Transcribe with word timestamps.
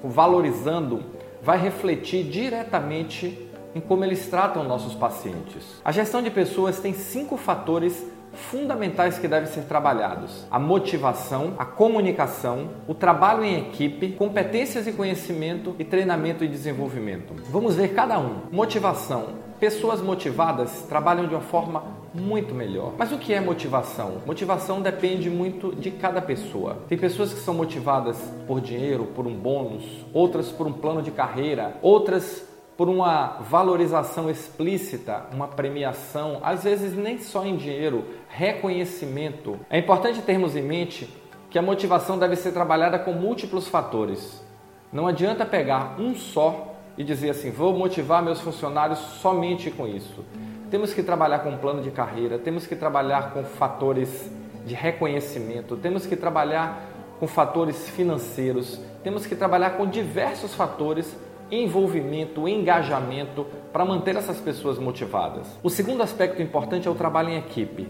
valorizando, 0.04 1.02
vai 1.42 1.58
refletir 1.58 2.26
diretamente 2.26 3.53
em 3.76 3.82
como 3.82 4.04
eles 4.04 4.28
tratam 4.28 4.64
nossos 4.64 4.94
pacientes. 4.94 5.82
A 5.84 5.92
gestão 5.92 6.22
de 6.22 6.30
pessoas 6.30 6.80
tem 6.80 6.94
cinco 6.94 7.38
fatores 7.38 8.06
fundamentais 8.34 9.18
que 9.18 9.28
devem 9.28 9.50
ser 9.50 9.64
trabalhados: 9.64 10.46
a 10.50 10.60
motivação, 10.60 11.54
a 11.58 11.66
comunicação, 11.66 12.70
o 12.88 12.94
trabalho 12.94 13.44
em 13.44 13.60
equipe, 13.60 14.14
competências 14.14 14.88
e 14.88 14.92
conhecimento 14.92 15.76
e 15.80 15.84
treinamento 15.84 16.44
e 16.44 16.48
desenvolvimento. 16.48 17.34
Vamos 17.50 17.76
ver 17.76 17.94
cada 17.94 18.20
um. 18.20 18.42
Motivação. 18.52 19.44
Pessoas 19.60 20.02
motivadas 20.02 20.86
trabalham 20.90 21.26
de 21.26 21.34
uma 21.34 21.42
forma 21.42 21.84
muito 22.14 22.54
melhor. 22.54 22.94
Mas 22.98 23.14
o 23.14 23.18
que 23.18 23.34
é 23.34 23.40
motivação? 23.40 24.18
Motivação 24.26 24.82
depende 24.82 25.30
muito 25.30 25.74
de 25.74 25.90
cada 25.90 26.22
pessoa. 26.22 26.80
Tem 26.90 26.98
pessoas 26.98 27.34
que 27.34 27.40
são 27.40 27.54
motivadas 27.54 28.18
por 28.46 28.60
dinheiro, 28.60 29.06
por 29.16 29.26
um 29.26 29.34
bônus, 29.34 29.86
outras 30.14 30.50
por 30.50 30.68
um 30.68 30.74
plano 30.74 31.02
de 31.02 31.12
carreira, 31.12 31.78
outras 31.82 32.46
por 32.78 32.90
uma 32.90 33.38
valorização 33.42 34.30
explícita, 34.30 35.26
uma 35.32 35.48
premiação, 35.48 36.40
às 36.44 36.64
vezes 36.64 36.96
nem 36.96 37.20
só 37.20 37.46
em 37.46 37.56
dinheiro, 37.56 38.04
reconhecimento. 38.30 39.60
É 39.70 39.78
importante 39.78 40.22
termos 40.22 40.56
em 40.56 40.64
mente 40.64 41.08
que 41.50 41.60
a 41.60 41.62
motivação 41.62 42.18
deve 42.18 42.36
ser 42.36 42.52
trabalhada 42.52 42.98
com 42.98 43.14
múltiplos 43.14 43.68
fatores. 43.68 44.44
Não 44.92 45.08
adianta 45.08 45.46
pegar 45.46 45.96
um 46.00 46.16
só 46.16 46.76
e 46.98 47.04
dizer 47.04 47.30
assim: 47.30 47.52
vou 47.52 47.74
motivar 47.74 48.24
meus 48.24 48.42
funcionários 48.42 49.00
somente 49.00 49.70
com 49.70 49.88
isso. 49.88 50.26
Temos 50.72 50.94
que 50.94 51.04
trabalhar 51.04 51.40
com 51.40 51.52
um 51.52 51.58
plano 51.58 51.84
de 51.84 51.92
carreira, 51.92 52.40
temos 52.40 52.66
que 52.66 52.76
trabalhar 52.76 53.32
com 53.34 53.44
fatores 53.44 54.32
de 54.66 54.74
reconhecimento, 54.74 55.76
temos 55.76 56.06
que 56.08 56.16
trabalhar 56.16 56.90
com 57.20 57.28
fatores 57.28 57.90
financeiros, 57.90 58.80
temos 59.04 59.26
que 59.28 59.36
trabalhar 59.36 59.72
com 59.72 59.86
diversos 59.86 60.56
fatores 60.56 61.16
envolvimento, 61.62 62.48
engajamento 62.48 63.46
para 63.72 63.86
manter 63.86 64.16
essas 64.16 64.40
pessoas 64.40 64.80
motivadas. 64.80 65.48
O 65.62 65.70
segundo 65.70 66.02
aspecto 66.02 66.42
importante 66.42 66.88
é 66.88 66.92
o 66.92 66.96
trabalho 66.96 67.30
em 67.30 67.38
equipe. 67.38 67.88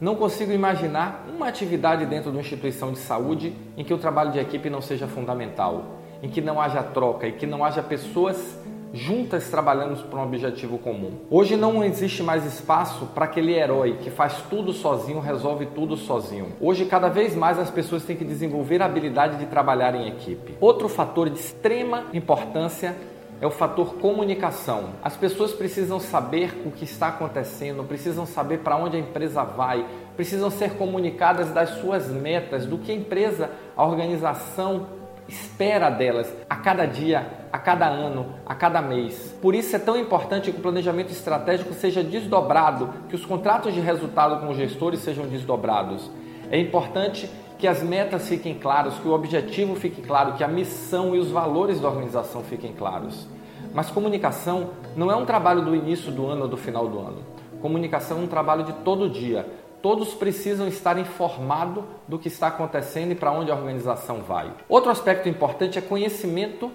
Não 0.00 0.14
consigo 0.14 0.52
imaginar 0.52 1.26
uma 1.34 1.48
atividade 1.48 2.04
dentro 2.04 2.30
de 2.30 2.36
uma 2.36 2.42
instituição 2.42 2.92
de 2.92 2.98
saúde 2.98 3.54
em 3.76 3.84
que 3.84 3.94
o 3.94 3.98
trabalho 3.98 4.32
de 4.32 4.38
equipe 4.38 4.68
não 4.68 4.80
seja 4.80 5.06
fundamental, 5.06 6.00
em 6.22 6.28
que 6.28 6.40
não 6.40 6.60
haja 6.60 6.82
troca 6.82 7.26
e 7.26 7.32
que 7.32 7.46
não 7.46 7.64
haja 7.64 7.82
pessoas 7.82 8.58
juntas 8.92 9.48
trabalhamos 9.48 10.00
para 10.02 10.18
um 10.18 10.22
objetivo 10.22 10.78
comum. 10.78 11.12
Hoje 11.30 11.56
não 11.56 11.82
existe 11.84 12.22
mais 12.22 12.44
espaço 12.44 13.06
para 13.14 13.24
aquele 13.24 13.54
herói 13.54 13.98
que 14.02 14.10
faz 14.10 14.42
tudo 14.48 14.72
sozinho, 14.72 15.20
resolve 15.20 15.66
tudo 15.66 15.96
sozinho. 15.96 16.52
Hoje, 16.60 16.84
cada 16.86 17.08
vez 17.08 17.34
mais, 17.34 17.58
as 17.58 17.70
pessoas 17.70 18.04
têm 18.04 18.16
que 18.16 18.24
desenvolver 18.24 18.82
a 18.82 18.86
habilidade 18.86 19.38
de 19.38 19.46
trabalhar 19.46 19.94
em 19.94 20.08
equipe. 20.08 20.54
Outro 20.60 20.88
fator 20.88 21.28
de 21.28 21.38
extrema 21.38 22.04
importância 22.12 22.96
é 23.40 23.46
o 23.46 23.50
fator 23.50 23.96
comunicação. 23.96 24.94
As 25.02 25.16
pessoas 25.16 25.52
precisam 25.52 26.00
saber 26.00 26.62
o 26.64 26.70
que 26.70 26.84
está 26.84 27.08
acontecendo, 27.08 27.84
precisam 27.84 28.24
saber 28.24 28.60
para 28.60 28.76
onde 28.76 28.96
a 28.96 29.00
empresa 29.00 29.44
vai, 29.44 29.84
precisam 30.16 30.50
ser 30.50 30.72
comunicadas 30.74 31.50
das 31.50 31.70
suas 31.80 32.08
metas, 32.08 32.64
do 32.64 32.78
que 32.78 32.90
a 32.90 32.94
empresa, 32.94 33.50
a 33.76 33.84
organização 33.84 34.86
espera 35.28 35.90
delas 35.90 36.32
a 36.48 36.56
cada 36.56 36.86
dia, 36.86 37.26
a 37.52 37.58
cada 37.58 37.86
ano, 37.86 38.34
a 38.44 38.54
cada 38.54 38.80
mês. 38.80 39.34
Por 39.40 39.54
isso 39.54 39.74
é 39.74 39.78
tão 39.78 39.96
importante 39.96 40.50
que 40.50 40.58
o 40.58 40.62
planejamento 40.62 41.10
estratégico 41.10 41.74
seja 41.74 42.02
desdobrado, 42.02 42.90
que 43.08 43.14
os 43.14 43.24
contratos 43.24 43.74
de 43.74 43.80
resultado 43.80 44.40
com 44.40 44.50
os 44.50 44.56
gestores 44.56 45.00
sejam 45.00 45.26
desdobrados. 45.26 46.10
É 46.50 46.58
importante 46.58 47.28
que 47.58 47.66
as 47.66 47.82
metas 47.82 48.28
fiquem 48.28 48.54
claras, 48.54 48.98
que 48.98 49.08
o 49.08 49.12
objetivo 49.12 49.74
fique 49.74 50.02
claro, 50.02 50.34
que 50.34 50.44
a 50.44 50.48
missão 50.48 51.14
e 51.14 51.18
os 51.18 51.30
valores 51.30 51.80
da 51.80 51.88
organização 51.88 52.42
fiquem 52.42 52.72
claros. 52.72 53.26
Mas 53.72 53.90
comunicação 53.90 54.70
não 54.94 55.10
é 55.10 55.16
um 55.16 55.24
trabalho 55.24 55.62
do 55.62 55.74
início 55.74 56.12
do 56.12 56.26
ano 56.26 56.42
ou 56.42 56.48
do 56.48 56.56
final 56.56 56.86
do 56.88 56.98
ano. 56.98 57.18
Comunicação 57.60 58.18
é 58.18 58.20
um 58.20 58.26
trabalho 58.26 58.64
de 58.64 58.72
todo 58.74 59.08
dia, 59.08 59.46
Todos 59.82 60.14
precisam 60.14 60.66
estar 60.66 60.98
informados 60.98 61.84
do 62.08 62.18
que 62.18 62.28
está 62.28 62.48
acontecendo 62.48 63.12
e 63.12 63.14
para 63.14 63.30
onde 63.30 63.50
a 63.50 63.54
organização 63.54 64.22
vai. 64.22 64.52
Outro 64.68 64.90
aspecto 64.90 65.28
importante 65.28 65.78
é 65.78 65.82
conhecimento 65.82 66.70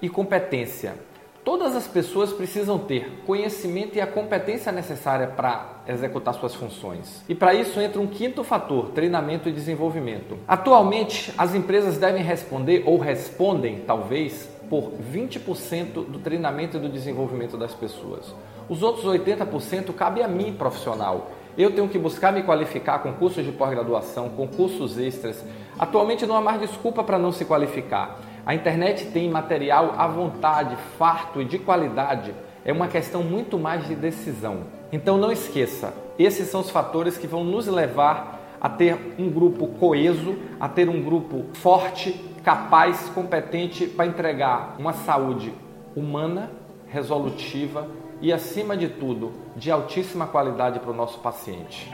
e 0.00 0.08
competência. 0.08 0.94
Todas 1.42 1.74
as 1.74 1.88
pessoas 1.88 2.32
precisam 2.32 2.78
ter 2.78 3.22
conhecimento 3.26 3.96
e 3.96 4.00
a 4.00 4.06
competência 4.06 4.70
necessária 4.70 5.26
para 5.26 5.82
executar 5.88 6.34
suas 6.34 6.54
funções. 6.54 7.24
E 7.28 7.34
para 7.34 7.54
isso 7.54 7.80
entra 7.80 8.00
um 8.00 8.06
quinto 8.06 8.44
fator: 8.44 8.90
treinamento 8.90 9.48
e 9.48 9.52
desenvolvimento. 9.52 10.36
Atualmente, 10.46 11.32
as 11.38 11.54
empresas 11.54 11.96
devem 11.96 12.22
responder 12.22 12.82
ou 12.84 12.98
respondem, 12.98 13.82
talvez, 13.86 14.50
por 14.68 14.92
20% 15.12 16.04
do 16.04 16.18
treinamento 16.18 16.76
e 16.76 16.80
do 16.80 16.88
desenvolvimento 16.90 17.56
das 17.56 17.74
pessoas. 17.74 18.34
Os 18.68 18.82
outros 18.82 19.06
80% 19.06 19.94
cabe 19.94 20.22
a 20.22 20.28
mim, 20.28 20.52
profissional. 20.52 21.32
Eu 21.60 21.70
tenho 21.72 21.90
que 21.90 21.98
buscar 21.98 22.32
me 22.32 22.42
qualificar 22.42 23.00
com 23.00 23.12
cursos 23.12 23.44
de 23.44 23.52
pós-graduação, 23.52 24.30
com 24.30 24.48
cursos 24.48 24.96
extras. 24.98 25.44
Atualmente 25.78 26.24
não 26.24 26.34
há 26.34 26.40
mais 26.40 26.58
desculpa 26.58 27.04
para 27.04 27.18
não 27.18 27.30
se 27.30 27.44
qualificar. 27.44 28.18
A 28.46 28.54
internet 28.54 29.08
tem 29.08 29.28
material 29.28 29.94
à 29.98 30.06
vontade, 30.06 30.74
farto 30.96 31.42
e 31.42 31.44
de 31.44 31.58
qualidade. 31.58 32.32
É 32.64 32.72
uma 32.72 32.88
questão 32.88 33.22
muito 33.22 33.58
mais 33.58 33.86
de 33.86 33.94
decisão. 33.94 34.60
Então 34.90 35.18
não 35.18 35.30
esqueça, 35.30 35.92
esses 36.18 36.48
são 36.48 36.62
os 36.62 36.70
fatores 36.70 37.18
que 37.18 37.26
vão 37.26 37.44
nos 37.44 37.66
levar 37.66 38.40
a 38.58 38.70
ter 38.70 39.14
um 39.18 39.28
grupo 39.28 39.66
coeso, 39.66 40.36
a 40.58 40.66
ter 40.66 40.88
um 40.88 41.02
grupo 41.02 41.44
forte, 41.52 42.12
capaz, 42.42 43.10
competente 43.10 43.86
para 43.86 44.06
entregar 44.06 44.76
uma 44.78 44.94
saúde 44.94 45.52
humana, 45.94 46.50
resolutiva 46.88 47.86
e, 48.20 48.32
acima 48.32 48.76
de 48.76 48.88
tudo, 48.88 49.32
de 49.56 49.70
altíssima 49.70 50.26
qualidade 50.26 50.80
para 50.80 50.90
o 50.90 50.94
nosso 50.94 51.20
paciente. 51.20 51.88